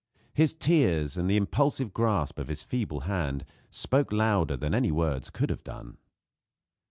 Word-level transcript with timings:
His 0.33 0.55
tears, 0.55 1.15
and 1.15 1.29
the 1.29 1.37
impulsive 1.37 1.93
grasp 1.93 2.39
of 2.39 2.47
his 2.47 2.63
feeble 2.63 3.01
hand, 3.01 3.45
spoke 3.69 4.11
louder 4.11 4.57
than 4.57 4.73
any 4.73 4.89
words 4.89 5.29
could 5.29 5.51
have 5.51 5.63
done. 5.63 5.97